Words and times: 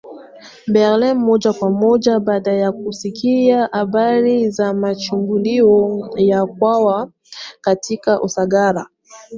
Berlin 0.73 1.17
moja 1.19 1.53
kwa 1.53 1.69
moja 1.69 2.19
Baada 2.19 2.53
ya 2.53 2.71
kusikia 2.71 3.69
habari 3.71 4.49
za 4.49 4.73
mashambulio 4.73 5.99
ya 6.17 6.45
Mkwawa 6.45 7.11
katika 7.61 8.21
Usagara 8.21 8.87